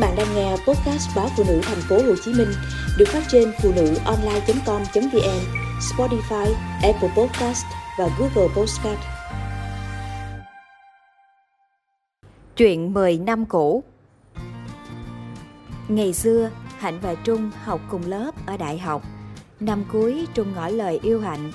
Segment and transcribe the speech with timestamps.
[0.00, 2.48] bạn đang nghe podcast báo phụ nữ thành phố Hồ Chí Minh
[2.98, 5.40] được phát trên phụ nữ online.com.vn,
[5.80, 7.64] Spotify, Apple Podcast
[7.98, 9.00] và Google Podcast.
[12.56, 13.84] Chuyện 10 năm cũ
[15.88, 19.02] Ngày xưa, Hạnh và Trung học cùng lớp ở đại học.
[19.60, 21.52] Năm cuối Trung ngỏ lời yêu Hạnh.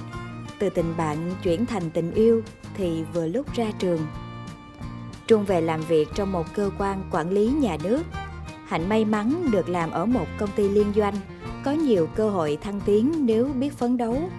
[0.59, 2.41] Từ tình bạn chuyển thành tình yêu
[2.77, 4.07] thì vừa lúc ra trường.
[5.27, 8.03] Trung về làm việc trong một cơ quan quản lý nhà nước
[8.67, 11.15] Hạnh may mắn được làm ở một công ty liên doanh,
[11.63, 14.29] có nhiều cơ hội thăng tiến nếu biết phấn đấu.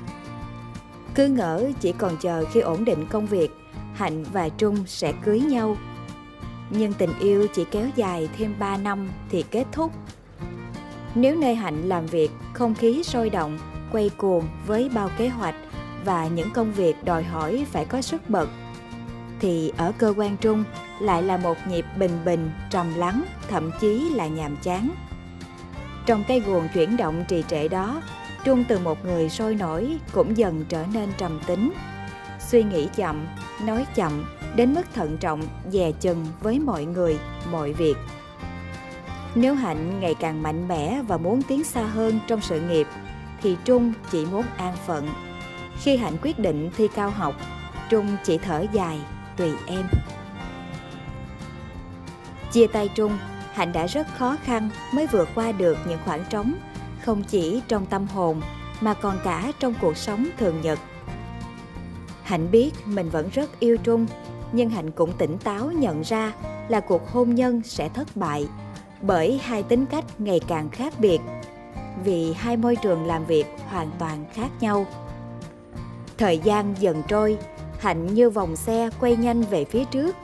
[1.14, 3.50] Cứ ngỡ chỉ còn chờ khi ổn định công việc,
[3.94, 5.76] Hạnh và Trung sẽ cưới nhau.
[6.70, 9.92] Nhưng tình yêu chỉ kéo dài thêm 3 năm thì kết thúc.
[11.14, 13.58] Nếu nơi Hạnh làm việc không khí sôi động,
[13.92, 15.54] quay cuồng với bao kế hoạch
[16.04, 18.48] và những công việc đòi hỏi phải có sức bật,
[19.40, 20.64] thì ở cơ quan Trung
[21.00, 24.90] lại là một nhịp bình bình, trầm lắng, thậm chí là nhàm chán.
[26.06, 28.02] Trong cái guồng chuyển động trì trệ đó,
[28.44, 31.72] Trung từ một người sôi nổi cũng dần trở nên trầm tính.
[32.40, 33.26] Suy nghĩ chậm,
[33.64, 34.24] nói chậm,
[34.56, 37.18] đến mức thận trọng, dè chừng với mọi người,
[37.50, 37.96] mọi việc.
[39.34, 42.86] Nếu Hạnh ngày càng mạnh mẽ và muốn tiến xa hơn trong sự nghiệp,
[43.42, 45.08] thì Trung chỉ muốn an phận.
[45.82, 47.34] Khi Hạnh quyết định thi cao học,
[47.88, 49.00] Trung chỉ thở dài,
[49.36, 49.86] tùy em.
[52.52, 53.18] Chia tay Trung,
[53.52, 56.54] Hạnh đã rất khó khăn mới vượt qua được những khoảng trống,
[57.04, 58.40] không chỉ trong tâm hồn
[58.80, 60.78] mà còn cả trong cuộc sống thường nhật.
[62.22, 64.06] Hạnh biết mình vẫn rất yêu Trung,
[64.52, 66.32] nhưng Hạnh cũng tỉnh táo nhận ra
[66.68, 68.48] là cuộc hôn nhân sẽ thất bại
[69.02, 71.20] bởi hai tính cách ngày càng khác biệt,
[72.04, 74.86] vì hai môi trường làm việc hoàn toàn khác nhau.
[76.18, 77.38] Thời gian dần trôi,
[77.78, 80.16] Hạnh như vòng xe quay nhanh về phía trước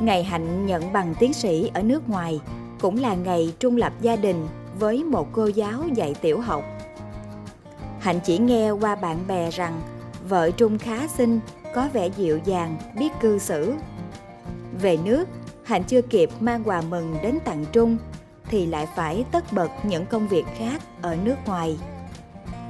[0.00, 2.40] Ngày Hạnh nhận bằng tiến sĩ ở nước ngoài
[2.80, 6.64] cũng là ngày trung lập gia đình với một cô giáo dạy tiểu học.
[8.00, 9.80] Hạnh chỉ nghe qua bạn bè rằng
[10.28, 11.40] vợ Trung khá xinh,
[11.74, 13.74] có vẻ dịu dàng, biết cư xử.
[14.80, 15.28] Về nước,
[15.64, 17.96] Hạnh chưa kịp mang quà mừng đến tặng Trung
[18.50, 21.78] thì lại phải tất bật những công việc khác ở nước ngoài.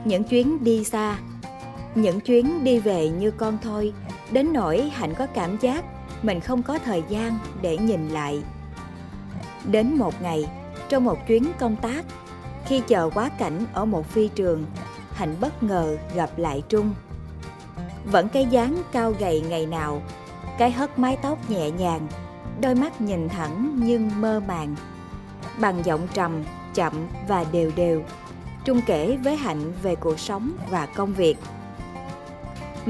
[0.04, 1.18] Những chuyến đi xa,
[1.94, 3.92] những chuyến đi về như con thôi,
[4.30, 5.84] đến nỗi Hạnh có cảm giác
[6.22, 8.42] mình không có thời gian để nhìn lại.
[9.64, 10.48] Đến một ngày
[10.88, 12.04] trong một chuyến công tác
[12.64, 14.64] khi chờ quá cảnh ở một phi trường
[15.14, 16.94] hạnh bất ngờ gặp lại trung.
[18.04, 20.02] Vẫn cái dáng cao gầy ngày nào
[20.58, 22.08] cái hất mái tóc nhẹ nhàng
[22.60, 24.76] đôi mắt nhìn thẳng nhưng mơ màng.
[25.60, 26.44] Bằng giọng trầm
[26.74, 26.92] chậm
[27.28, 28.02] và đều đều
[28.64, 31.36] trung kể với hạnh về cuộc sống và công việc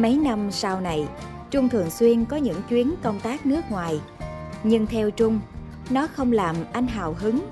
[0.02, 1.08] mấy năm sau này
[1.50, 4.00] Trung thường xuyên có những chuyến công tác nước ngoài.
[4.62, 5.40] Nhưng theo Trung,
[5.90, 7.48] nó không làm anh hào hứng.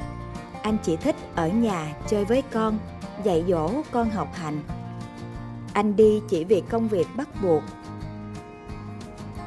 [0.63, 2.79] Anh chỉ thích ở nhà chơi với con,
[3.25, 4.61] dạy dỗ con học hành.
[5.73, 7.63] Anh đi chỉ vì công việc bắt buộc.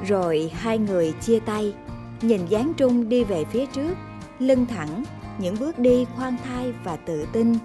[0.08, 1.74] Rồi hai người chia tay,
[2.22, 3.98] nhìn dáng Trung đi về phía trước,
[4.40, 5.04] lưng thẳng,
[5.40, 7.56] những bước đi khoan thai và tự tin.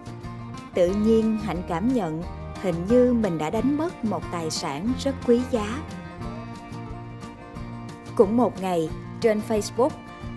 [0.75, 2.23] Tự nhiên Hạnh cảm nhận
[2.63, 5.83] hình như mình đã đánh mất một tài sản rất quý giá
[8.17, 9.91] cũng một ngày, trên Facebook,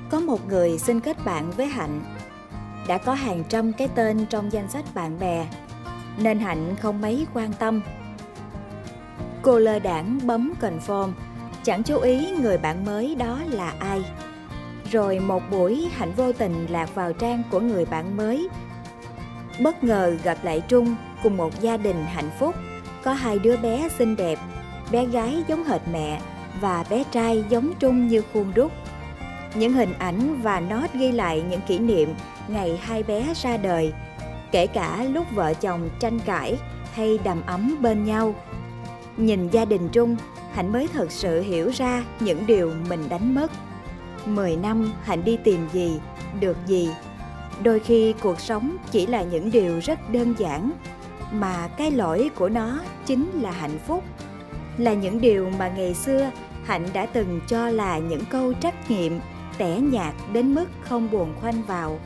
[0.10, 2.02] có một người xin kết bạn với Hạnh.
[2.88, 5.48] Đã có hàng trăm cái tên trong danh sách bạn bè,
[6.18, 7.82] nên Hạnh không mấy quan tâm.
[9.42, 11.12] Cô lơ đảng bấm confirm,
[11.64, 14.04] chẳng chú ý người bạn mới đó là ai.
[14.92, 18.50] Rồi một buổi Hạnh vô tình lạc vào trang của người bạn mới.
[19.60, 22.56] Bất ngờ gặp lại Trung cùng một gia đình hạnh phúc,
[23.04, 24.40] có hai đứa bé xinh đẹp,
[24.92, 26.22] bé gái giống hệt mẹ
[26.62, 28.72] và bé trai giống Trung như khuôn đúc.
[29.56, 32.14] Những hình ảnh và nốt ghi lại những kỷ niệm
[32.48, 33.94] ngày hai bé ra đời,
[34.52, 36.58] kể cả lúc vợ chồng tranh cãi
[36.94, 38.36] hay đầm ấm bên nhau.
[39.18, 40.16] Nhìn gia đình Trung,
[40.54, 43.52] Hạnh mới thật sự hiểu ra những điều mình đánh mất.
[44.26, 46.00] Mười năm Hạnh đi tìm gì,
[46.40, 46.90] được gì.
[47.64, 50.72] Đôi khi cuộc sống chỉ là những điều rất đơn giản,
[51.32, 54.04] mà cái lỗi của nó chính là hạnh phúc.
[54.78, 56.32] Là những điều mà ngày xưa
[56.66, 59.12] hạnh đã từng cho là những câu trách nhiệm
[59.58, 62.00] tẻ nhạt đến mức không buồn khoanh vào.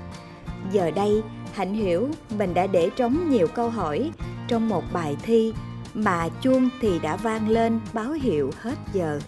[0.72, 1.22] Giờ đây,
[1.54, 4.12] hạnh hiểu mình đã để trống nhiều câu hỏi
[4.48, 5.54] trong một bài thi
[5.94, 9.20] mà chuông thì đã vang lên báo hiệu hết giờ.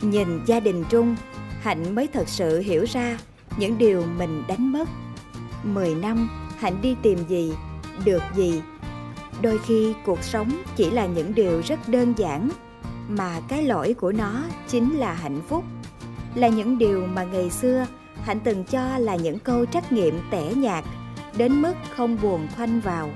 [0.00, 1.16] Nhìn gia đình trung,
[1.60, 3.18] hạnh mới thật sự hiểu ra
[3.58, 4.88] những điều mình đánh mất.
[5.62, 7.52] Mười năm, hạnh đi tìm gì?
[8.04, 8.62] Được gì.
[9.42, 12.48] Đôi khi cuộc sống chỉ là những điều rất đơn giản,
[13.08, 15.64] mà cái lỗi của nó chính là hạnh phúc.
[16.34, 17.86] Là những điều mà ngày xưa
[18.22, 20.84] hạnh từng cho là những câu trắc nghiệm tẻ nhạt,
[21.36, 23.10] đến mức không buồn khoanh vào.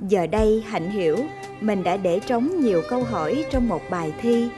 [0.00, 1.16] Giờ đây hạnh hiểu
[1.60, 4.48] mình đã để trống nhiều câu hỏi trong một bài thi,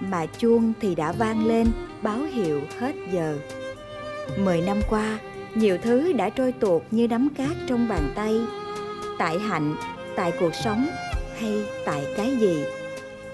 [0.00, 1.66] mà chuông thì đã vang lên,
[2.02, 3.38] báo hiệu hết giờ.
[4.38, 5.18] Mười năm qua,
[5.54, 8.40] nhiều thứ đã trôi tuột như nắm cát trong bàn tay
[9.20, 9.76] tại hạnh,
[10.16, 10.88] tại cuộc sống
[11.38, 12.64] hay tại cái gì.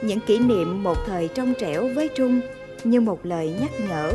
[0.03, 2.41] Những kỷ niệm một thời trong trẻo với trung
[2.85, 4.13] như một lời nhắc nhở,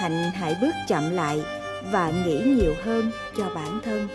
[0.00, 1.42] hạnh hãy bước chậm lại
[1.92, 4.08] và nghĩ nhiều hơn cho bản thân.